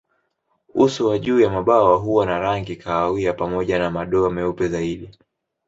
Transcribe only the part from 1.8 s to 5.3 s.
huwa na rangi kahawia pamoja na madoa meupe zaidi.